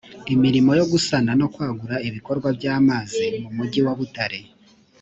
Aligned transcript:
imirimo 0.33 0.71
yo 0.79 0.85
gusana 0.91 1.31
no 1.39 1.47
kwagura 1.53 1.95
ibikorwa 2.07 2.47
by 2.57 2.65
amazi 2.77 3.25
mu 3.41 3.49
mujyi 3.57 3.79
wa 3.85 3.93
butare 3.99 4.39